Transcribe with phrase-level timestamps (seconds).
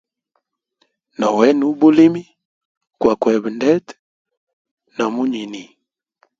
[1.17, 2.23] No wena ubulimi
[2.99, 3.95] kwa kweba ndete
[4.95, 5.63] na munyini.